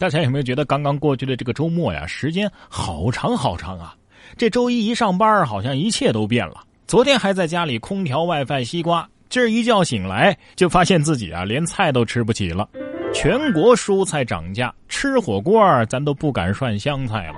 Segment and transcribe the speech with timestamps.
[0.00, 3.94] 大家有没有觉得刚刚过去的这个周末呀，时间好长好长啊？
[4.34, 6.62] 这周一一上班，好像一切都变了。
[6.86, 12.66] 昨天还在家里空调、WiFi、西瓜，今儿一觉醒来，就发现自己啊，连菜都吃不起了。
[13.12, 17.34] 全国蔬菜涨价，吃火锅咱都不敢涮香菜了，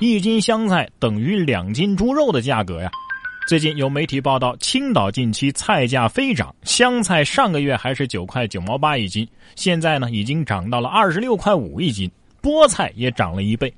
[0.00, 2.90] 一斤香菜等于两斤猪肉的价格呀。
[3.46, 9.26] 最近有媒体报道，青岛近期菜价飞涨，香菜上个月还是九块九毛八一斤，
[9.56, 12.08] 现在呢已经涨到了二十六块五一斤，
[12.40, 13.72] 菠菜也涨了一倍。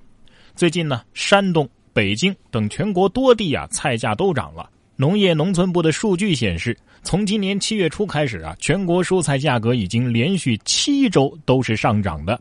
[0.55, 4.69] 最近呢，山东、北京等全国多地啊菜价都涨了。
[4.97, 12.39] 农业农村部的数据显示，从今年七月初开始啊，全国蔬菜价格已经连续七周都是上涨的。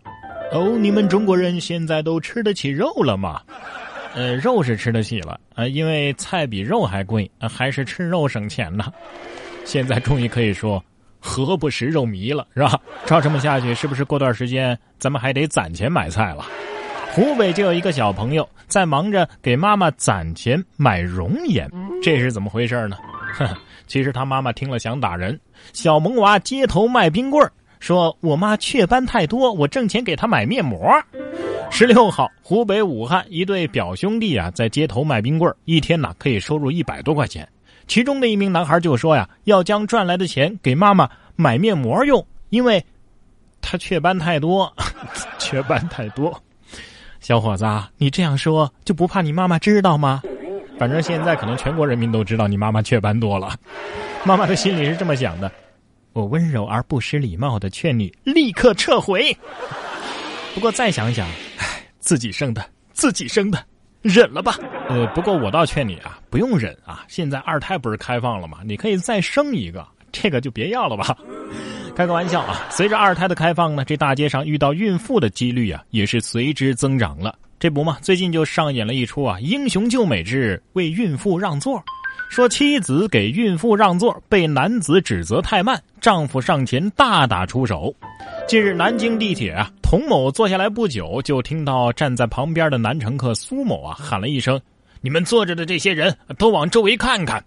[0.51, 3.41] 哦，你们中国人现在都吃得起肉了吗？
[4.13, 8.91] 呃，肉是吃得起了，呃，因为菜比肉还贵，还是吃肉省钱呢。
[9.63, 10.84] 现在终于可以说，
[11.20, 12.79] 何不食肉糜了，是吧？
[13.05, 16.45] 照这么下去，是不是过段时间咱们还得攒钱买菜了？
[17.13, 21.70] 湖北就有一个小朋友在忙着给妈妈攒钱买容颜，
[22.01, 22.98] 这是怎么回事呢？
[23.87, 25.40] 其实他妈妈听了想打人。
[25.73, 27.49] 小萌娃街头卖冰棍
[27.82, 30.79] 说我妈雀斑太多，我挣钱给她买面膜。
[31.71, 37.48] 十六号，湖北武汉一对表兄弟啊，在街头卖冰棍一天呢可以收入一百多块钱。
[37.87, 42.85] 其中的一名男孩就说呀，要将赚来的钱给妈妈买面膜用，因为
[43.62, 44.71] 他雀斑太多，
[45.40, 46.40] 雀斑太多。
[47.20, 47.65] 小伙子，
[47.98, 50.21] 你这样说就不怕你妈妈知道吗？
[50.77, 53.55] 反正现在可能全国人民都知道你妈妈雀斑多了。
[54.24, 55.52] 妈妈的心里是这么想的：
[56.13, 59.35] 我温柔而不失礼貌的劝你立刻撤回。
[60.53, 61.27] 不过再想想。
[61.57, 63.63] 唉自己生的，自己生的，
[64.01, 64.57] 忍了吧。
[64.90, 67.06] 呃，不过我倒劝你啊，不用忍啊。
[67.07, 68.57] 现在二胎不是开放了吗？
[68.66, 71.16] 你可以再生一个，这个就别要了吧。
[71.95, 72.66] 开个玩笑啊。
[72.72, 77.38] 随着二胎的开放呢，这大街上遇到孕妇的几率啊，也是随之增长了。
[77.59, 81.81] 这不嘛，最近就上演了一出啊，英雄救美之为孕妇让座。
[82.31, 87.94] 说妻子给孕妇让座，被男子指责太慢，丈夫上前大打出手。
[88.47, 94.59] 近日，南京地铁啊，童某坐下来不久，就听到站在旁边的男乘客苏某啊喊了一声
[95.00, 97.41] ：“你们坐着的这些人都往周围看看。”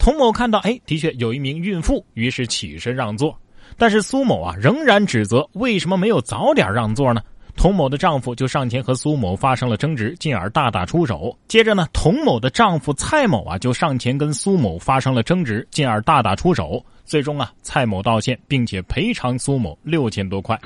[0.00, 3.38] 童某看到，哎，的确有一名孕妇，于是起身让座。
[3.76, 7.20] 但是苏某啊，仍然指责为什么没有早点让座呢？
[7.54, 11.36] 童某的丈夫就上前和苏某发生了争执，进而大打出手。
[11.48, 16.82] 接着呢，童某的丈夫蔡某啊就上前跟苏某发生了争执，进而大打出手。
[17.04, 20.58] 最终啊，蔡某道歉，并且赔偿苏某六千多块。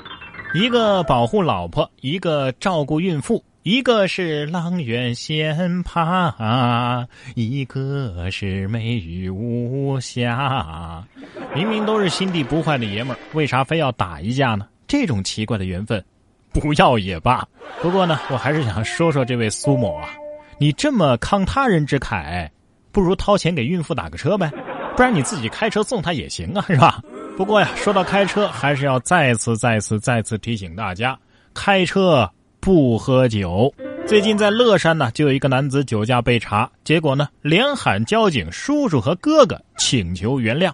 [0.53, 7.05] 一个保护老婆，一个照顾孕妇，一个是阆苑仙葩，
[7.35, 11.05] 一个是美玉无瑕。
[11.53, 14.67] 明明都是心地不坏的爷们儿，为啥非要打一架呢？
[14.87, 16.03] 这种奇怪的缘分。
[16.51, 17.47] 不要也罢，
[17.79, 20.09] 不过呢，我还是想说说这位苏某啊，
[20.57, 22.49] 你这么慷他人之慨，
[22.91, 24.51] 不如掏钱给孕妇打个车呗，
[24.99, 27.01] 不然你自己开车送他也行啊， 是吧？
[27.37, 31.17] 不过呀，说到开车，还是要再次、再次、再次提醒大家，
[31.53, 32.29] 开车
[32.59, 33.73] 不喝酒。
[34.05, 40.69] 最近在乐山呢，就有一个男子酒驾被查，结果呢，连喊交警叔叔和哥哥，请求原谅。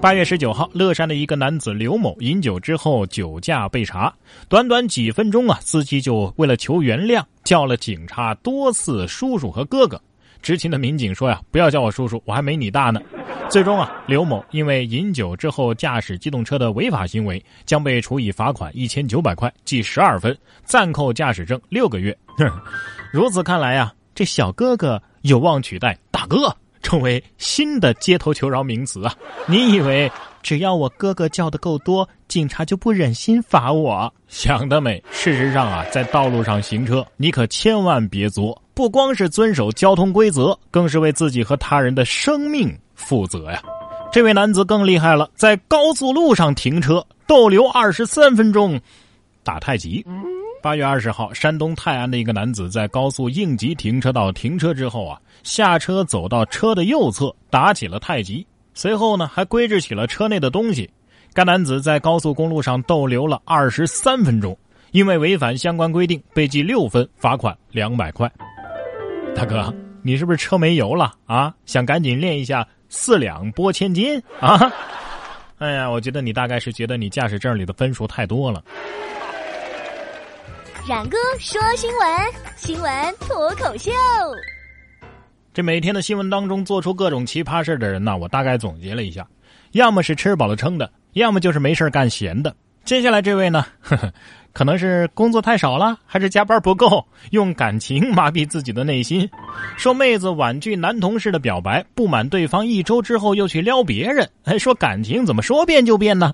[0.00, 4.14] 八月十九号，乐山的一个男子刘某饮酒之后酒驾被查，
[4.48, 10.00] 短短几分钟啊，司机就为了求原谅，叫了警察多次叔叔和哥哥。
[10.42, 13.00] 执勤的民警说呀：“不要叫我叔叔，我还没你大呢。”
[13.50, 22.16] 最终啊，刘某因为饮酒之后驾驶机动车的违法行为，将被处以罚款一千九百块，记十二分，暂扣驾驶证六个月。
[23.12, 26.54] 如此看来呀，这小哥哥有望取代大哥。
[26.80, 29.12] 成为新的街头求饶名词啊！
[29.46, 30.10] 你以为
[30.42, 34.12] 只要我哥哥叫的够多，警察就不忍心罚我？
[34.28, 35.02] 想得美！
[35.10, 43.62] 事实上啊，在道路上行车，你可千万别作，不光是遵守交通规则，更是为自己和他人的生命负责呀！
[44.10, 48.80] 这位男子更厉害了，在高速路上停车逗留二十三分钟，
[49.42, 50.04] 打太极。
[50.60, 58.44] 八月二十号，山东泰安的一个男子在高速应急停车道停车之后啊，下车走到车的右侧，打起了太极。
[58.78, 60.88] 随后呢，还归置起了车内的东西。
[61.34, 64.56] 该男子在高速公路上逗留了二十三分钟，
[64.92, 68.30] 因为违反相关规定，被记六分，罚款两百块。
[69.34, 71.52] 大哥，你是不是车没油了啊？
[71.66, 74.72] 想赶紧练一下四两拨千斤啊？
[75.58, 78.62] 哎呀，我觉得你大概是觉得你驾驶证里的分数太多了。
[80.88, 82.08] 冉哥说新闻，
[82.56, 83.90] 新闻脱口秀。
[85.58, 89.26] 这每天的新闻当中做出各种奇葩事的人呢，我大概总结了一下：
[89.72, 92.54] 要么是吃饱了撑的，要么就是没事干闲的。
[92.84, 94.12] 接下来这位呢，呵呵，
[94.52, 99.28] 可能是工作太少了，还是加班不够，用感情麻痹自己的内心。
[99.76, 106.32] 说妹子婉拒男同事的表白，不满对方一周之后又去撩别人，还说感情怎么说变就变呢？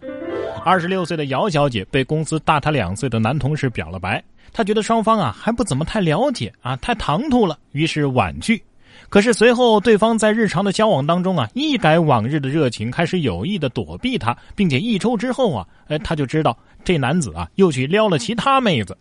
[0.67, 4.23] 二十六岁的姚小姐被公司大她两岁的男同事表了白，
[4.53, 8.63] 她觉得双方啊还不怎么太了解啊，太唐突了，于是婉拒。
[9.09, 18.97] 可是随后，对方在日常的交往当中啊，一改往日的热情，开始有意的躲避他，并且一周之后啊，哎，他就知道这男子啊又去撩了其他妹子。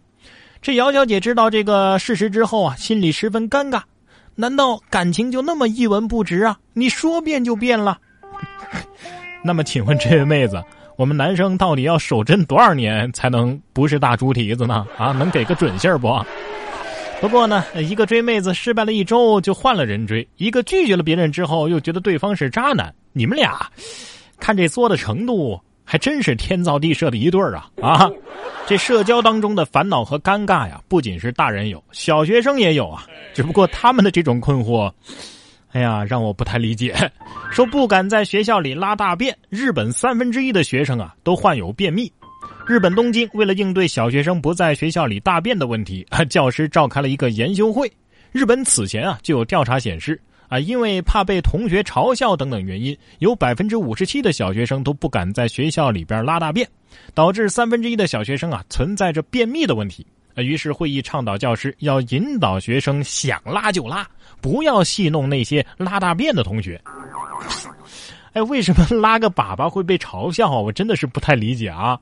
[0.62, 3.82] 这姚小姐知道这个事实之后啊，心里十分尴尬。
[4.36, 6.58] 难道感情就那么一文不值啊？
[6.74, 8.00] 你说变就变了？
[9.44, 10.64] 那么，请问这位妹子，
[10.96, 14.88] 我们男生到底要守贞多少年才能不是大猪蹄子呢？
[14.98, 16.08] 啊，能给个准信儿不？
[17.24, 23.66] 不过呢，一个追妹子失败了一周就换了人追，一个拒绝了别人之后又觉得对方是渣男，你们俩
[24.38, 27.72] 看这作的程度，还真是天造地设的一对儿啊！
[27.82, 28.12] 啊，
[28.68, 33.06] 这社交当中的烦恼和尴尬呀，不仅是大人有，小学生也有啊。
[33.34, 34.92] 只不过他们的这种困惑，
[35.72, 36.94] 哎呀，让我不太理解。
[37.50, 42.12] 说不敢在学校里拉大便，日本三分之一的学生啊都患有便秘。
[42.66, 47.92] 日本东京为了应对小学生不在学校里大便的问题， 教师召开了一个研修会。
[48.32, 56.66] 日本此前啊就有调查显示啊，因为怕被同学嘲笑等等原因，有百分之五十七的小学生都不敢在学校里边拉大便，
[57.14, 60.06] 导致三分之一的小学生啊存在着便秘的问题。
[60.38, 64.08] 于是会议倡导教师要引导学生想拉就拉，
[64.42, 66.82] 不要戏弄那些拉大便的同学。
[68.34, 70.50] 哎，为什么 拉个粑粑会被嘲笑？
[70.50, 72.00] 我真的是不太理解啊！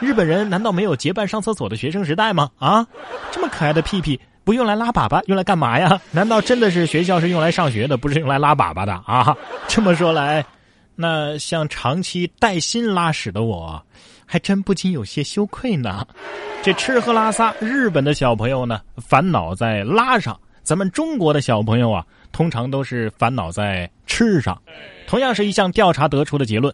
[0.00, 2.50] 日本人难道没有结伴上厕所的学生时代吗？
[2.58, 2.86] 啊，
[3.30, 6.00] 这么可爱的屁屁不用来拉粑粑，用来干嘛呀？
[6.10, 9.36] 难道真的是学校是用来上学的，不是用来拉粑粑的啊？
[9.66, 10.44] 这么说来，
[10.94, 13.82] 那像长期带薪拉屎的我，
[14.24, 16.06] 还真不禁有些羞愧呢。
[16.62, 24.60] 这吃喝拉撒，日本的小朋友呢，烦恼在拉上；咱们中国的小朋友啊，通常都是烦恼在吃上。
[25.06, 26.72] 同样是一项调查得出的结论：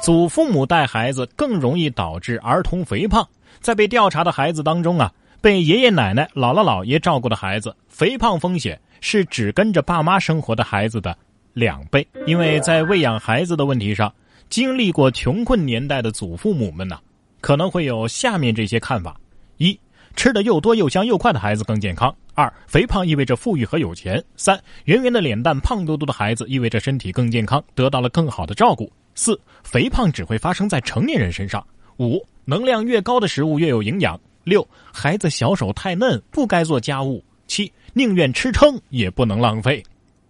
[0.00, 3.26] 祖父母带孩子更容易导致儿童肥胖。
[3.60, 11.16] 在被调查的孩子当中啊，被爷爷奶奶、姥姥姥爷照顾的孩子，肥胖风险是只跟着爸妈生活的孩子的
[11.52, 12.06] 两倍。
[12.26, 14.12] 因为在喂养孩子的问题上，
[14.48, 16.98] 经历过穷困年代的祖父母们呢，
[17.40, 19.16] 可能会有下面这些看法：
[19.56, 19.78] 一。
[20.16, 22.14] 吃的又多又香又快的孩子更健康。
[22.34, 24.22] 二，肥胖意味着富裕和有钱。
[24.36, 28.92] 三，圆圆的脸蛋、胖嘟嘟的孩子意味着身体更健康，得到了更好的照顾。
[29.14, 31.64] 四，肥胖只会发生在成年人身上。
[31.98, 34.20] 五，能量越高的食物越有营养。
[34.42, 37.24] 六，孩子小手太嫩，不该做家务。
[37.46, 39.80] 七，宁愿吃撑也不能浪费。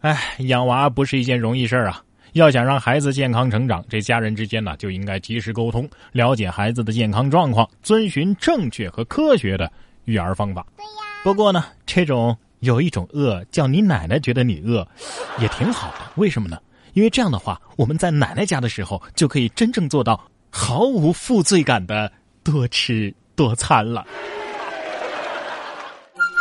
[0.01, 2.03] 哎，养娃不是一件容易事儿啊。
[2.35, 9.73] 要想让孩子健康成长，这家人之间呢就应该及时沟通，了解孩子的健康状况，遵循正确和科学的
[10.05, 10.67] 育儿方法。
[10.77, 11.14] 对呀。
[11.25, 14.87] 不过呢，这种有一种饿叫你奶奶觉得你饿，
[15.41, 16.01] 也挺好的。
[16.17, 16.59] 为什么呢？
[16.93, 22.13] 因为这样的话，我们在奶奶家的时候就可以真正做到毫无负罪感的
[22.43, 24.07] 多吃多餐了。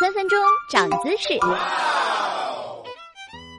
[0.02, 0.38] 分分钟
[0.70, 1.40] 长姿势。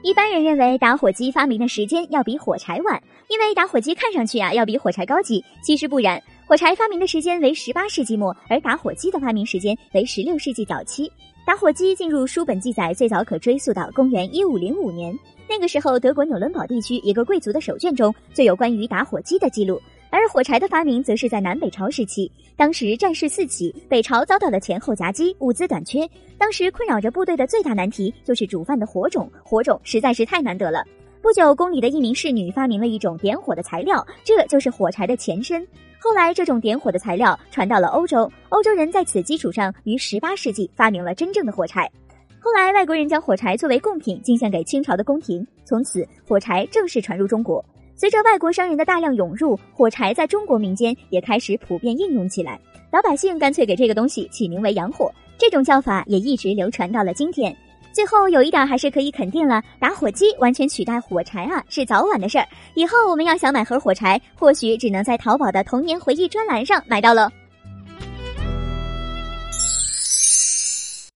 [0.03, 5.43] 一般人认为打火机发明的时间要比火柴晚，因为打火机看上去啊要比火柴高级。
[5.63, 11.11] 其实不然，火柴发明的时间为十八世纪末，而打火机的发明时间为十六世纪早期。
[11.43, 15.17] 打火机进入书本记载最早可追溯到公元一五零五年，
[15.49, 19.81] 那个时候德国纽伦堡地区一个贵族的手卷中就有关于打火机的记录。
[20.11, 26.07] 而火柴的发明则是在南北朝时期，当时战事四起，北朝遭到了前后夹击，物资短缺。
[26.37, 30.83] 当时困扰着部队的最大难题就是煮饭的火种，火种实在是太难得了。
[31.23, 35.67] 不久，宫里的一名侍女发明了一种点火的材料，这就是火柴的前身。
[36.05, 41.91] 后来，这种点火的材料传到了欧洲，欧洲人在此基础上于十八世纪发明了真正的火柴。
[42.39, 47.65] 后来，外国人将火柴作为贡品进献给清朝的宫廷，从此火柴正式传入中国。
[47.95, 52.59] 随着外国商人的大量涌入，火柴在中国民间也开始普遍应用起来。
[52.91, 57.51] 老百姓干脆给这个东西起名为“洋火”，这种叫法也一直流传到了今天。
[57.95, 62.45] 最后有一点还是可以肯定了：打火机完全取代火柴啊，是早晚的事儿。
[62.73, 67.31] 以后我们要想买盒火柴，或许只能在淘宝的童年回忆专栏上买到了。